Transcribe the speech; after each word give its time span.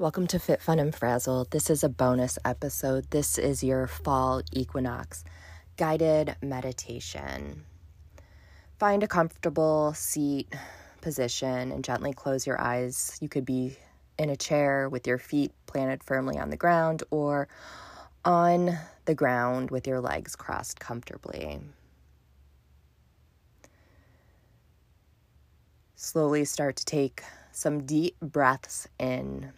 Welcome 0.00 0.28
to 0.28 0.38
Fit 0.38 0.62
Fun 0.62 0.78
and 0.78 0.94
Frazzled. 0.94 1.50
This 1.50 1.68
is 1.70 1.82
a 1.82 1.88
bonus 1.88 2.38
episode. 2.44 3.10
This 3.10 3.36
is 3.36 3.64
your 3.64 3.88
fall 3.88 4.42
equinox 4.52 5.24
guided 5.76 6.36
meditation. 6.40 7.64
Find 8.78 9.02
a 9.02 9.08
comfortable 9.08 9.92
seat 9.94 10.54
position 11.00 11.72
and 11.72 11.82
gently 11.82 12.12
close 12.12 12.46
your 12.46 12.60
eyes. 12.60 13.18
You 13.20 13.28
could 13.28 13.44
be 13.44 13.76
in 14.16 14.30
a 14.30 14.36
chair 14.36 14.88
with 14.88 15.04
your 15.04 15.18
feet 15.18 15.50
planted 15.66 16.04
firmly 16.04 16.38
on 16.38 16.50
the 16.50 16.56
ground 16.56 17.02
or 17.10 17.48
on 18.24 18.78
the 19.06 19.16
ground 19.16 19.72
with 19.72 19.88
your 19.88 20.00
legs 20.00 20.36
crossed 20.36 20.78
comfortably. 20.78 21.58
Slowly 25.96 26.44
start 26.44 26.76
to 26.76 26.84
take 26.84 27.24
some 27.50 27.84
deep 27.84 28.14
breaths 28.20 28.86
in 29.00 29.50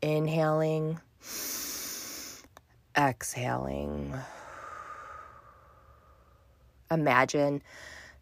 Inhaling, 0.00 1.00
exhaling. 2.96 4.14
Imagine 6.90 7.62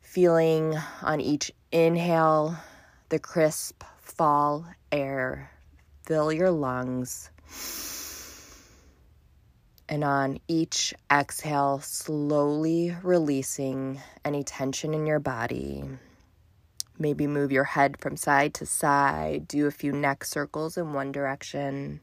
feeling 0.00 0.74
on 1.02 1.20
each 1.20 1.52
inhale 1.70 2.56
the 3.08 3.18
crisp 3.18 3.84
fall 4.00 4.66
air 4.90 5.50
fill 6.06 6.32
your 6.32 6.50
lungs. 6.50 7.30
And 9.88 10.02
on 10.02 10.38
each 10.48 10.95
exhale, 11.12 11.80
slowly 11.80 12.96
releasing 13.02 14.00
any 14.24 14.42
tension 14.42 14.95
in 14.95 15.06
your 15.06 15.20
body. 15.20 15.84
Maybe 16.98 17.26
move 17.26 17.52
your 17.52 17.64
head 17.64 17.98
from 17.98 18.16
side 18.16 18.54
to 18.54 18.66
side, 18.66 19.46
do 19.46 19.66
a 19.66 19.70
few 19.70 19.92
neck 19.92 20.24
circles 20.24 20.78
in 20.78 20.92
one 20.94 21.12
direction 21.12 22.00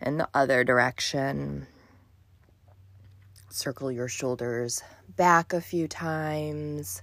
and 0.00 0.18
the 0.18 0.28
other 0.34 0.64
direction. 0.64 1.66
Circle 3.50 3.92
your 3.92 4.08
shoulders 4.08 4.82
back 5.16 5.52
a 5.52 5.60
few 5.60 5.86
times. 5.86 7.02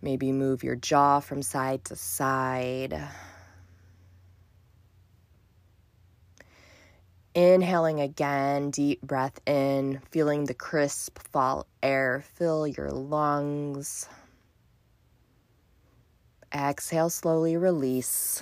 Maybe 0.00 0.32
move 0.32 0.62
your 0.62 0.76
jaw 0.76 1.20
from 1.20 1.42
side 1.42 1.84
to 1.86 1.96
side. 1.96 3.08
Inhaling 7.34 8.00
again, 8.00 8.70
deep 8.70 9.02
breath 9.02 9.40
in, 9.44 10.00
feeling 10.10 10.44
the 10.44 10.54
crisp 10.54 11.18
fall 11.18 11.66
air 11.82 12.24
fill 12.34 12.66
your 12.66 12.92
lungs. 12.92 14.08
Exhale, 16.54 17.10
slowly 17.10 17.56
release. 17.56 18.40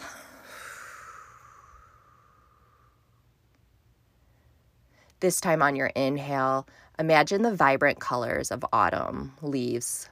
This 5.20 5.40
time 5.40 5.62
on 5.62 5.76
your 5.76 5.86
inhale, 5.86 6.66
imagine 6.98 7.42
the 7.42 7.54
vibrant 7.54 8.00
colors 8.00 8.50
of 8.50 8.64
autumn 8.72 9.32
leaves, 9.40 10.10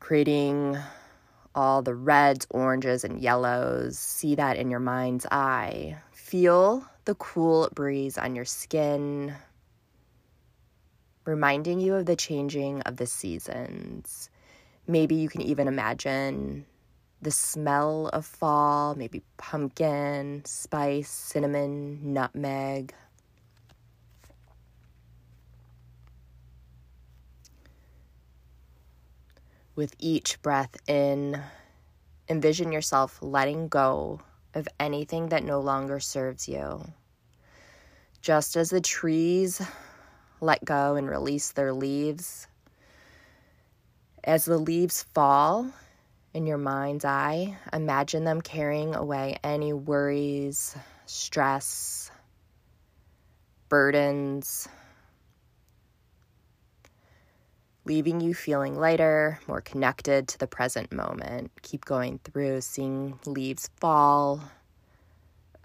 creating 0.00 0.76
all 1.54 1.82
the 1.82 1.94
reds, 1.94 2.46
oranges, 2.50 3.04
and 3.04 3.20
yellows. 3.20 3.98
See 3.98 4.34
that 4.34 4.56
in 4.56 4.70
your 4.70 4.80
mind's 4.80 5.26
eye. 5.30 5.96
Feel 6.12 6.84
the 7.04 7.14
cool 7.14 7.68
breeze 7.74 8.18
on 8.18 8.34
your 8.34 8.44
skin, 8.44 9.34
reminding 11.24 11.80
you 11.80 11.94
of 11.94 12.06
the 12.06 12.16
changing 12.16 12.82
of 12.82 12.96
the 12.96 13.06
seasons. 13.06 14.30
Maybe 14.86 15.14
you 15.14 15.28
can 15.28 15.40
even 15.40 15.66
imagine 15.66 16.66
the 17.22 17.30
smell 17.30 18.08
of 18.12 18.26
fall, 18.26 18.94
maybe 18.94 19.22
pumpkin, 19.38 20.42
spice, 20.44 21.08
cinnamon, 21.08 22.12
nutmeg. 22.12 22.92
With 29.74 29.96
each 29.98 30.40
breath 30.42 30.76
in, 30.86 31.40
envision 32.28 32.70
yourself 32.70 33.18
letting 33.22 33.68
go 33.68 34.20
of 34.54 34.68
anything 34.78 35.30
that 35.30 35.44
no 35.44 35.60
longer 35.60 36.00
serves 36.00 36.46
you. 36.46 36.84
Just 38.20 38.54
as 38.56 38.70
the 38.70 38.80
trees 38.80 39.60
let 40.40 40.64
go 40.64 40.94
and 40.94 41.08
release 41.08 41.52
their 41.52 41.72
leaves, 41.72 42.46
as 44.24 44.46
the 44.46 44.58
leaves 44.58 45.02
fall 45.14 45.70
in 46.32 46.46
your 46.46 46.58
mind's 46.58 47.04
eye, 47.04 47.56
imagine 47.72 48.24
them 48.24 48.40
carrying 48.40 48.94
away 48.94 49.38
any 49.44 49.72
worries, 49.72 50.74
stress, 51.06 52.10
burdens, 53.68 54.66
leaving 57.84 58.20
you 58.20 58.32
feeling 58.34 58.74
lighter, 58.74 59.38
more 59.46 59.60
connected 59.60 60.26
to 60.26 60.38
the 60.38 60.46
present 60.46 60.90
moment. 60.90 61.50
Keep 61.62 61.84
going 61.84 62.18
through, 62.24 62.62
seeing 62.62 63.18
leaves 63.26 63.68
fall, 63.76 64.40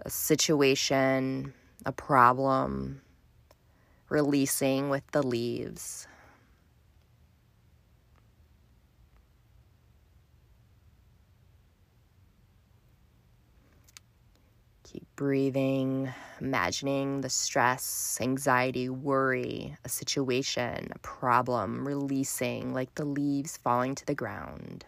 a 0.00 0.10
situation, 0.10 1.54
a 1.86 1.92
problem, 1.92 3.00
releasing 4.10 4.90
with 4.90 5.06
the 5.12 5.22
leaves. 5.22 6.06
Keep 14.84 15.09
breathing, 15.20 16.10
imagining 16.40 17.20
the 17.20 17.28
stress, 17.28 18.16
anxiety, 18.22 18.88
worry, 18.88 19.76
a 19.84 19.88
situation, 19.90 20.88
a 20.92 20.98
problem, 21.00 21.86
releasing 21.86 22.72
like 22.72 22.94
the 22.94 23.04
leaves 23.04 23.58
falling 23.58 23.94
to 23.94 24.06
the 24.06 24.14
ground. 24.14 24.86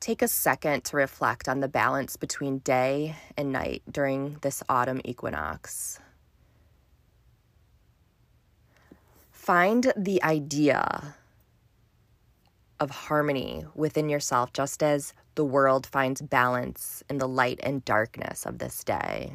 Take 0.00 0.20
a 0.20 0.26
second 0.26 0.82
to 0.86 0.96
reflect 0.96 1.48
on 1.48 1.60
the 1.60 1.68
balance 1.68 2.16
between 2.16 2.58
day 2.58 3.14
and 3.36 3.52
night 3.52 3.84
during 3.88 4.38
this 4.40 4.60
autumn 4.68 5.00
equinox. 5.04 6.00
Find 9.30 9.92
the 9.96 10.20
idea 10.24 11.14
of 12.80 12.90
harmony 12.90 13.64
within 13.74 14.08
yourself, 14.08 14.52
just 14.52 14.82
as 14.82 15.12
the 15.34 15.44
world 15.44 15.86
finds 15.86 16.22
balance 16.22 17.02
in 17.08 17.18
the 17.18 17.28
light 17.28 17.60
and 17.62 17.84
darkness 17.84 18.46
of 18.46 18.58
this 18.58 18.82
day. 18.82 19.34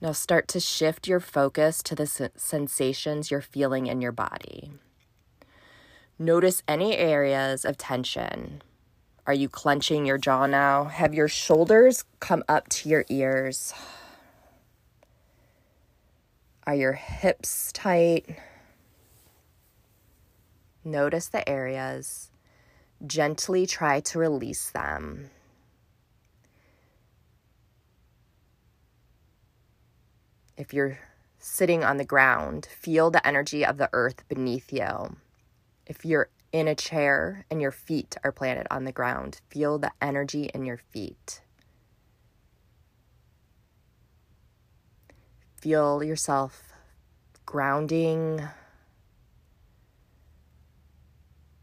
Now 0.00 0.10
start 0.10 0.48
to 0.48 0.58
shift 0.58 1.06
your 1.06 1.20
focus 1.20 1.80
to 1.84 1.94
the 1.94 2.30
sensations 2.36 3.30
you're 3.30 3.40
feeling 3.40 3.86
in 3.86 4.00
your 4.00 4.10
body. 4.10 4.72
Notice 6.18 6.64
any 6.66 6.96
areas 6.96 7.64
of 7.64 7.78
tension. 7.78 8.62
Are 9.28 9.32
you 9.32 9.48
clenching 9.48 10.04
your 10.04 10.18
jaw 10.18 10.46
now? 10.46 10.84
Have 10.84 11.14
your 11.14 11.28
shoulders 11.28 12.04
come 12.18 12.42
up 12.48 12.68
to 12.70 12.88
your 12.88 13.04
ears? 13.08 13.72
Are 16.64 16.74
your 16.74 16.92
hips 16.92 17.72
tight? 17.72 18.38
Notice 20.84 21.28
the 21.28 21.48
areas. 21.48 22.30
Gently 23.04 23.66
try 23.66 24.00
to 24.00 24.18
release 24.18 24.70
them. 24.70 25.30
If 30.56 30.72
you're 30.72 30.98
sitting 31.38 31.82
on 31.82 31.96
the 31.96 32.04
ground, 32.04 32.66
feel 32.66 33.10
the 33.10 33.26
energy 33.26 33.66
of 33.66 33.78
the 33.78 33.90
earth 33.92 34.22
beneath 34.28 34.72
you. 34.72 35.16
If 35.86 36.04
you're 36.04 36.28
in 36.52 36.68
a 36.68 36.76
chair 36.76 37.44
and 37.50 37.60
your 37.60 37.72
feet 37.72 38.16
are 38.22 38.30
planted 38.30 38.68
on 38.70 38.84
the 38.84 38.92
ground, 38.92 39.40
feel 39.48 39.78
the 39.78 39.90
energy 40.00 40.44
in 40.54 40.64
your 40.64 40.76
feet. 40.76 41.40
Feel 45.62 46.02
yourself 46.02 46.72
grounding 47.46 48.42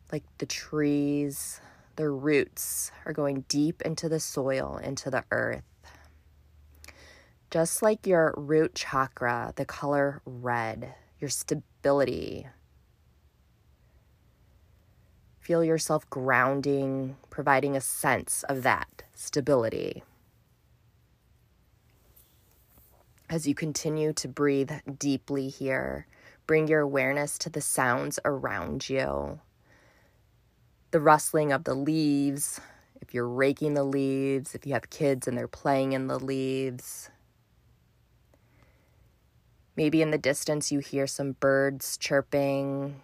like 0.10 0.24
the 0.38 0.46
trees, 0.46 1.60
the 1.98 2.10
roots 2.10 2.94
are 3.06 3.12
going 3.12 3.44
deep 3.50 3.82
into 3.82 4.08
the 4.08 4.22
soil, 4.22 4.80
into 4.82 5.10
the 5.12 5.26
earth. 5.32 5.66
Just 7.52 7.82
like 7.82 8.08
your 8.08 8.34
root 8.38 8.74
chakra, 8.74 9.52
the 9.58 9.66
color 9.66 10.22
red, 10.24 10.96
your 11.20 11.30
stability. 11.30 12.48
Feel 15.42 15.62
yourself 15.62 16.10
grounding, 16.10 17.18
providing 17.30 17.76
a 17.76 17.82
sense 17.82 18.44
of 18.44 18.64
that 18.64 19.04
stability. 19.14 20.04
As 23.30 23.48
you 23.48 23.54
continue 23.54 24.12
to 24.14 24.28
breathe 24.28 24.72
deeply 24.98 25.50
here, 25.50 26.08
bring 26.48 26.68
your 26.68 26.82
awareness 26.82 27.38
to 27.40 27.50
the 27.50 27.62
sounds 27.62 28.20
around 28.26 28.90
you 28.90 29.40
the 30.92 31.00
rustling 31.00 31.52
of 31.52 31.64
the 31.64 31.74
leaves, 31.74 32.60
if 33.02 33.14
you're 33.14 33.28
raking 33.28 33.74
the 33.76 33.84
leaves, 33.84 34.56
if 34.56 34.66
you 34.66 34.74
have 34.74 34.90
kids 34.90 35.28
and 35.28 35.38
they're 35.38 35.48
playing 35.48 35.94
in 35.94 36.08
the 36.08 36.20
leaves. 36.20 37.10
Maybe 39.76 40.02
in 40.02 40.12
the 40.12 40.18
distance 40.18 40.72
you 40.72 40.80
hear 40.80 41.08
some 41.08 41.34
birds 41.34 41.98
chirping, 41.98 43.02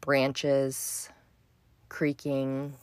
branches 0.00 1.10
creaking. 1.88 2.74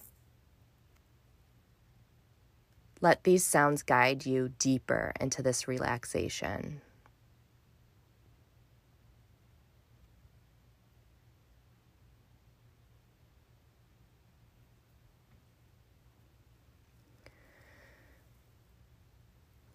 Let 3.03 3.25
these 3.25 3.45
sounds 3.45 3.83
guide 3.83 4.25
you 4.25 4.53
deeper 4.59 5.11
into 5.19 5.43
this 5.43 5.67
relaxation. 5.67 6.79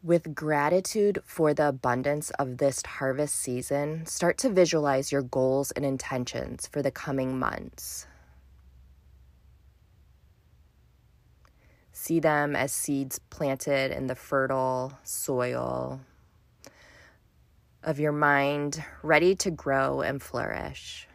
With 0.02 0.34
gratitude 0.34 1.20
for 1.26 1.52
the 1.52 1.68
abundance 1.68 2.30
of 2.38 2.56
this 2.56 2.80
harvest 2.82 3.34
season, 3.34 4.06
start 4.06 4.38
to 4.38 4.48
visualize 4.48 5.12
your 5.12 5.20
goals 5.20 5.70
and 5.72 5.84
intentions 5.84 6.66
for 6.66 6.80
the 6.80 6.90
coming 6.90 7.38
months. 7.38 8.07
See 12.00 12.20
them 12.20 12.54
as 12.54 12.72
seeds 12.72 13.18
planted 13.18 13.90
in 13.90 14.06
the 14.06 14.14
fertile 14.14 14.92
soil 15.02 16.00
of 17.82 17.98
your 17.98 18.12
mind, 18.12 18.82
ready 19.02 19.34
to 19.34 19.50
grow 19.50 20.00
and 20.00 20.22
flourish. 20.22 21.08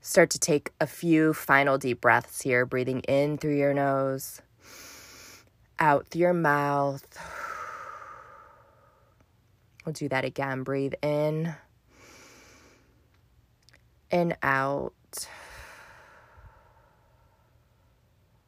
Start 0.00 0.30
to 0.30 0.38
take 0.40 0.72
a 0.80 0.86
few 0.86 1.32
final 1.32 1.78
deep 1.78 2.00
breaths 2.00 2.42
here, 2.42 2.66
breathing 2.66 3.00
in 3.02 3.38
through 3.38 3.56
your 3.56 3.72
nose, 3.72 4.42
out 5.78 6.08
through 6.08 6.22
your 6.22 6.34
mouth. 6.34 7.06
We'll 9.90 9.94
do 9.94 10.08
that 10.10 10.24
again. 10.24 10.62
Breathe 10.62 10.94
in 11.02 11.52
and 14.12 14.36
out. 14.40 14.92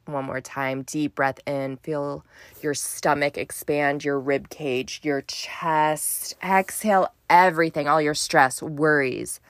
One 0.05 0.23
more 0.23 0.39
time. 0.39 0.83
Deep 0.83 1.15
breath 1.15 1.41
in. 1.45 1.75
Feel 1.75 2.23
your 2.61 2.73
stomach 2.73 3.37
expand, 3.37 4.05
your 4.05 4.17
rib 4.21 4.47
cage, 4.47 5.01
your 5.03 5.19
chest. 5.23 6.37
Exhale 6.41 7.09
everything, 7.29 7.89
all 7.89 8.01
your 8.01 8.13
stress, 8.13 8.63
worries, 8.63 9.41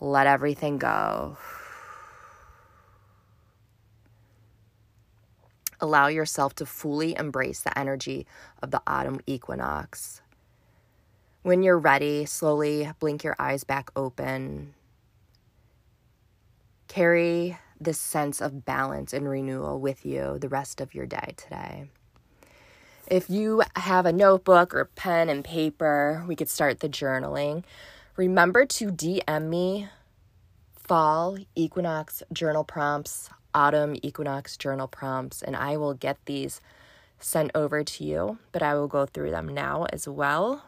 let 0.00 0.26
everything 0.26 0.78
go. 0.78 1.36
Allow 5.80 6.08
yourself 6.08 6.56
to 6.56 6.66
fully 6.66 7.16
embrace 7.16 7.60
the 7.60 7.78
energy 7.78 8.26
of 8.60 8.72
the 8.72 8.82
autumn 8.84 9.20
equinox. 9.28 10.22
When 11.46 11.62
you're 11.62 11.78
ready, 11.78 12.24
slowly 12.24 12.90
blink 12.98 13.22
your 13.22 13.36
eyes 13.38 13.62
back 13.62 13.92
open. 13.94 14.74
Carry 16.88 17.56
this 17.80 18.00
sense 18.00 18.40
of 18.40 18.64
balance 18.64 19.12
and 19.12 19.28
renewal 19.28 19.78
with 19.78 20.04
you 20.04 20.38
the 20.40 20.48
rest 20.48 20.80
of 20.80 20.92
your 20.92 21.06
day 21.06 21.34
today. 21.36 21.88
If 23.06 23.30
you 23.30 23.62
have 23.76 24.06
a 24.06 24.12
notebook 24.12 24.74
or 24.74 24.86
pen 24.86 25.28
and 25.28 25.44
paper, 25.44 26.24
we 26.26 26.34
could 26.34 26.48
start 26.48 26.80
the 26.80 26.88
journaling. 26.88 27.62
Remember 28.16 28.66
to 28.66 28.90
DM 28.90 29.48
me 29.48 29.88
fall 30.74 31.38
equinox 31.54 32.24
journal 32.32 32.64
prompts, 32.64 33.30
autumn 33.54 33.94
equinox 34.02 34.56
journal 34.56 34.88
prompts, 34.88 35.42
and 35.42 35.54
I 35.54 35.76
will 35.76 35.94
get 35.94 36.18
these 36.24 36.60
sent 37.20 37.52
over 37.54 37.84
to 37.84 38.02
you. 38.02 38.38
But 38.50 38.64
I 38.64 38.74
will 38.74 38.88
go 38.88 39.06
through 39.06 39.30
them 39.30 39.46
now 39.46 39.86
as 39.92 40.08
well. 40.08 40.64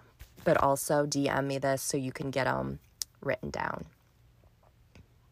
But 0.49 0.63
also 0.63 1.05
DM 1.05 1.45
me 1.45 1.59
this 1.59 1.83
so 1.83 1.99
you 1.99 2.11
can 2.11 2.31
get 2.31 2.45
them 2.45 2.79
written 3.21 3.51
down. 3.51 3.85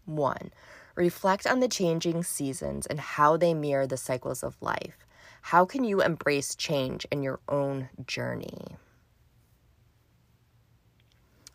One, 0.05 0.51
reflect 0.95 1.47
on 1.47 1.61
the 1.61 1.69
changing 1.69 2.23
seasons 2.23 2.85
and 2.85 3.01
how 3.01 3.39
they 3.39 3.55
mirror 3.55 3.87
the 3.87 3.97
cycles 3.97 4.43
of 4.43 4.61
life. 4.61 4.99
How 5.41 5.65
can 5.65 5.85
you 5.85 6.03
embrace 6.03 6.55
change 6.55 7.07
in 7.11 7.23
your 7.23 7.41
own 7.49 7.89
journey? 8.07 8.77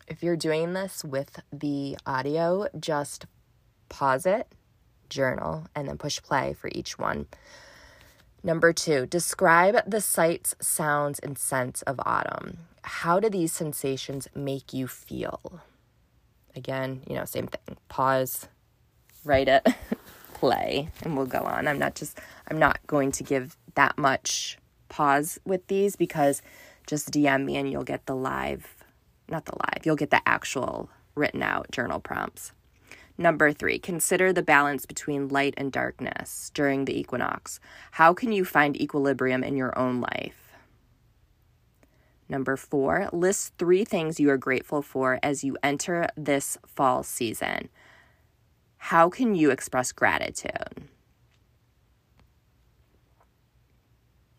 If 0.08 0.24
you're 0.24 0.34
doing 0.34 0.72
this 0.72 1.04
with 1.04 1.40
the 1.52 1.96
audio, 2.04 2.66
just 2.80 3.26
pause 3.88 4.26
it, 4.26 4.48
journal, 5.08 5.68
and 5.76 5.86
then 5.86 5.98
push 5.98 6.20
play 6.20 6.52
for 6.52 6.68
each 6.74 6.98
one. 6.98 7.28
Number 8.42 8.72
two, 8.72 9.06
describe 9.06 9.88
the 9.88 10.00
sights, 10.00 10.56
sounds, 10.60 11.20
and 11.20 11.38
scents 11.38 11.82
of 11.82 12.00
autumn. 12.04 12.58
How 12.82 13.20
do 13.20 13.28
these 13.28 13.52
sensations 13.52 14.28
make 14.34 14.72
you 14.72 14.86
feel? 14.86 15.60
Again, 16.54 17.02
you 17.08 17.14
know, 17.14 17.24
same 17.24 17.46
thing. 17.46 17.76
Pause, 17.88 18.48
write 19.24 19.48
it, 19.48 19.66
play, 20.34 20.88
and 21.02 21.16
we'll 21.16 21.26
go 21.26 21.40
on. 21.40 21.68
I'm 21.68 21.78
not 21.78 21.94
just, 21.94 22.18
I'm 22.48 22.58
not 22.58 22.78
going 22.86 23.12
to 23.12 23.22
give 23.22 23.56
that 23.74 23.96
much 23.96 24.58
pause 24.88 25.38
with 25.44 25.66
these 25.68 25.96
because 25.96 26.42
just 26.86 27.10
DM 27.10 27.44
me 27.44 27.56
and 27.56 27.70
you'll 27.70 27.84
get 27.84 28.06
the 28.06 28.16
live 28.16 28.82
not 29.32 29.46
the 29.46 29.56
live, 29.56 29.84
you'll 29.84 29.96
get 29.96 30.10
the 30.10 30.26
actual 30.26 30.88
written 31.16 31.42
out 31.42 31.70
journal 31.72 31.98
prompts. 31.98 32.52
Number 33.18 33.52
three, 33.52 33.78
consider 33.78 34.32
the 34.32 34.42
balance 34.42 34.86
between 34.86 35.28
light 35.28 35.54
and 35.56 35.72
darkness 35.72 36.50
during 36.54 36.84
the 36.84 36.98
equinox. 36.98 37.60
How 37.92 38.14
can 38.14 38.32
you 38.32 38.44
find 38.44 38.80
equilibrium 38.80 39.42
in 39.42 39.56
your 39.56 39.76
own 39.78 40.00
life? 40.00 40.41
Number 42.32 42.56
four, 42.56 43.10
list 43.12 43.52
three 43.58 43.84
things 43.84 44.18
you 44.18 44.30
are 44.30 44.38
grateful 44.38 44.80
for 44.80 45.20
as 45.22 45.44
you 45.44 45.58
enter 45.62 46.08
this 46.16 46.56
fall 46.66 47.02
season. 47.02 47.68
How 48.78 49.10
can 49.10 49.34
you 49.34 49.50
express 49.50 49.92
gratitude? 49.92 50.88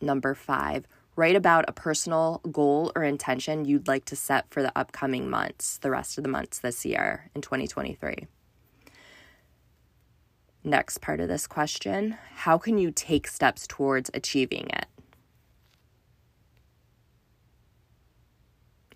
Number 0.01 0.33
five, 0.33 0.87
Write 1.15 1.35
about 1.35 1.65
a 1.67 1.71
personal 1.71 2.41
goal 2.51 2.91
or 2.95 3.03
intention 3.03 3.65
you'd 3.65 3.87
like 3.87 4.03
to 4.05 4.15
set 4.15 4.49
for 4.49 4.63
the 4.63 4.75
upcoming 4.75 5.29
months, 5.29 5.77
the 5.77 5.91
rest 5.91 6.17
of 6.17 6.23
the 6.23 6.29
months 6.29 6.57
this 6.57 6.83
year 6.83 7.29
in 7.35 7.41
2023. 7.41 8.25
Next 10.63 11.01
part 11.01 11.19
of 11.19 11.27
this 11.27 11.45
question 11.45 12.17
How 12.37 12.57
can 12.57 12.79
you 12.79 12.89
take 12.89 13.27
steps 13.27 13.67
towards 13.67 14.09
achieving 14.15 14.65
it? 14.73 14.87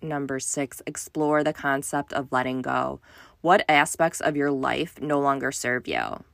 Number 0.00 0.38
six, 0.38 0.80
explore 0.86 1.42
the 1.42 1.52
concept 1.52 2.12
of 2.12 2.30
letting 2.30 2.62
go. 2.62 3.00
What 3.40 3.64
aspects 3.68 4.20
of 4.20 4.36
your 4.36 4.50
life 4.50 5.00
no 5.00 5.20
longer 5.20 5.52
serve 5.52 5.86
you? 5.88 6.24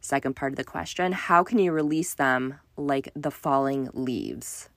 Second 0.00 0.36
part 0.36 0.52
of 0.52 0.56
the 0.56 0.64
question, 0.64 1.12
how 1.12 1.42
can 1.42 1.58
you 1.58 1.72
release 1.72 2.14
them 2.14 2.60
like 2.76 3.10
the 3.16 3.30
falling 3.30 3.90
leaves? 3.92 4.68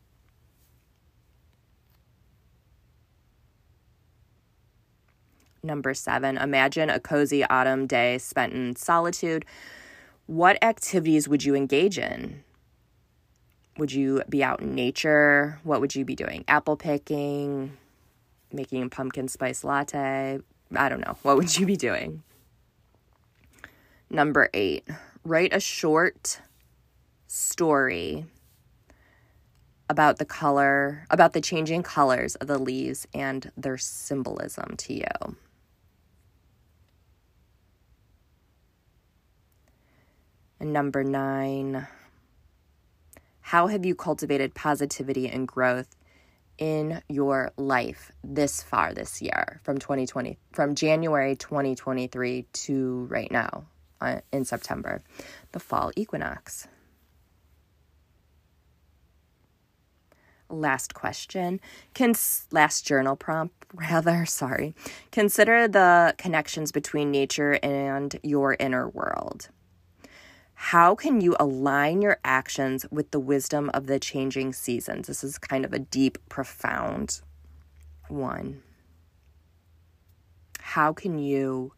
Number 5.64 5.94
seven, 5.94 6.38
imagine 6.38 6.90
a 6.90 7.00
cozy 7.00 7.44
autumn 7.44 7.86
day 7.86 8.18
spent 8.18 8.54
in 8.54 8.76
solitude. 8.76 9.46
What 10.26 10.58
activities 10.64 11.28
would 11.28 11.44
you 11.44 11.54
engage 11.54 12.00
in? 12.00 12.44
Would 13.78 13.92
you 13.92 14.24
be 14.28 14.44
out 14.44 14.62
in 14.62 14.74
nature? 14.74 15.60
What 15.64 15.80
would 15.80 15.94
you 15.96 16.04
be 16.04 16.16
doing? 16.16 16.44
Apple 16.48 16.78
picking, 16.78 17.78
making 18.54 18.84
a 18.84 18.90
pumpkin 18.90 19.28
spice 19.28 19.64
latte? 19.64 20.40
I 20.76 20.90
don't 20.90 21.02
know. 21.02 21.18
What 21.24 21.38
would 21.38 21.58
you 21.58 21.66
be 21.66 21.76
doing? 21.76 22.24
Number 24.10 24.50
eight, 24.54 24.88
write 25.24 25.54
a 25.54 25.60
short 25.60 26.42
story 27.28 28.26
about 29.90 30.18
the 30.18 30.26
color, 30.26 31.06
about 31.10 31.34
the 31.34 31.42
changing 31.42 31.84
colors 31.84 32.36
of 32.36 32.48
the 32.48 32.58
leaves 32.58 33.08
and 33.14 33.52
their 33.58 33.78
symbolism 33.78 34.76
to 34.78 34.94
you. 34.94 35.36
And 40.60 40.72
number 40.74 41.04
nine, 41.04 41.88
how 43.42 43.68
have 43.68 43.86
you 43.86 43.96
cultivated 43.96 44.54
positivity 44.54 45.28
and 45.28 45.48
growth 45.48 45.96
in 46.62 47.02
your 47.10 47.52
life 47.58 48.12
this 48.24 48.62
far 48.62 48.94
this 48.94 49.20
year 49.20 49.60
from 49.64 49.80
2020 49.80 50.38
from 50.54 50.76
January 50.76 51.36
2023 51.36 52.46
to 52.54 53.08
right 53.10 53.32
now 53.32 53.66
uh, 54.00 54.20
in 54.32 54.46
September 54.46 55.02
the 55.54 55.60
fall 55.60 55.92
equinox. 55.98 56.68
Last 60.50 60.94
question. 60.94 61.60
Can 61.96 62.14
last 62.52 62.86
journal 62.86 63.16
prompt 63.16 63.66
rather 63.74 64.26
sorry. 64.28 64.76
Consider 65.12 65.68
the 65.68 66.14
connections 66.20 66.72
between 66.72 67.10
nature 67.10 67.58
and 67.64 68.20
your 68.22 68.56
inner 68.60 68.88
world 68.88 69.50
how 70.72 70.96
can 70.96 71.20
you 71.20 71.36
align 71.38 72.02
your 72.02 72.18
actions 72.24 72.86
with 72.90 73.12
the 73.12 73.20
wisdom 73.20 73.70
of 73.74 73.88
the 73.88 74.00
changing 74.00 74.54
seasons? 74.54 75.08
This 75.08 75.22
is 75.22 75.38
kind 75.38 75.66
of 75.66 75.74
a 75.74 75.80
deep, 75.80 76.18
profound 76.30 77.20
one. 78.08 78.64
How 80.62 80.94
can 80.94 81.20
you 81.20 81.74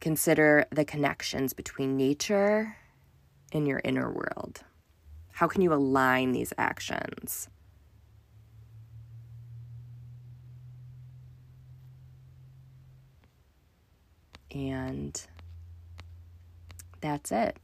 consider 0.00 0.66
the 0.70 0.84
connections 0.84 1.54
between 1.54 1.96
nature 1.96 2.76
and 3.54 3.66
your 3.66 3.80
inner 3.82 4.12
world? 4.12 4.60
How 5.32 5.48
can 5.48 5.62
you 5.62 5.72
align 5.72 6.32
these 6.32 6.52
actions? 6.58 7.48
And 14.50 15.26
that's 17.00 17.32
it. 17.32 17.56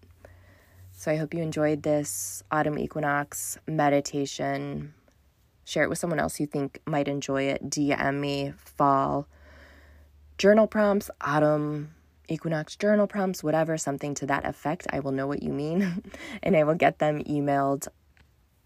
So 0.93 1.11
I 1.11 1.17
hope 1.17 1.35
you 1.35 1.43
enjoyed 1.43 1.83
this 1.83 2.43
autumn 2.51 2.79
equinox 2.79 3.59
meditation. 3.67 4.95
Share 5.65 5.85
it 5.85 5.91
with 5.91 5.99
someone 5.99 6.19
else 6.19 6.41
you 6.41 6.47
think 6.47 6.81
might 6.87 7.09
enjoy 7.09 7.45
it. 7.45 7.69
DM 7.69 8.21
me 8.21 8.55
fall 8.57 9.29
journal 10.39 10.67
prompts, 10.67 11.11
autumn 11.21 11.95
equinox 12.29 12.77
journal 12.77 13.07
prompts, 13.07 13.43
whatever, 13.45 13.77
something 13.77 14.15
to 14.15 14.27
that 14.27 14.47
effect. 14.47 14.87
I 14.91 15.01
will 15.01 15.13
know 15.13 15.27
what 15.27 15.43
you 15.43 15.53
mean 15.53 16.03
and 16.43 16.57
I 16.57 16.65
will 16.65 16.75
get 16.75 16.99
them 16.99 17.23
emailed 17.25 17.89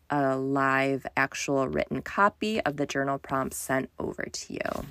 a 0.09 0.37
live, 0.37 1.07
actual 1.17 1.69
written 1.69 2.03
copy 2.03 2.61
of 2.61 2.77
the 2.77 2.87
journal 2.87 3.19
prompts 3.19 3.57
sent 3.57 3.91
over 3.99 4.25
to 4.25 4.53
you. 4.53 4.85